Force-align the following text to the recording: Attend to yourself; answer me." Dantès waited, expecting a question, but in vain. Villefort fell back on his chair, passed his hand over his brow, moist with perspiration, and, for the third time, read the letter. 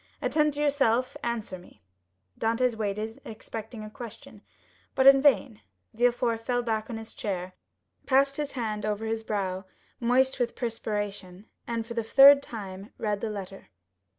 Attend 0.19 0.55
to 0.55 0.59
yourself; 0.61 1.15
answer 1.23 1.59
me." 1.59 1.83
Dantès 2.39 2.75
waited, 2.75 3.21
expecting 3.23 3.83
a 3.83 3.89
question, 3.91 4.41
but 4.95 5.05
in 5.05 5.21
vain. 5.21 5.61
Villefort 5.93 6.43
fell 6.43 6.63
back 6.63 6.89
on 6.89 6.97
his 6.97 7.13
chair, 7.13 7.53
passed 8.07 8.37
his 8.37 8.53
hand 8.53 8.83
over 8.83 9.05
his 9.05 9.21
brow, 9.21 9.63
moist 9.99 10.39
with 10.39 10.55
perspiration, 10.55 11.45
and, 11.67 11.85
for 11.85 11.93
the 11.93 12.03
third 12.03 12.41
time, 12.41 12.91
read 12.97 13.21
the 13.21 13.29
letter. 13.29 13.67